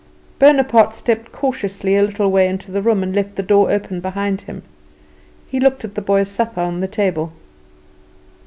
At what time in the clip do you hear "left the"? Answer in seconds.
3.15-3.43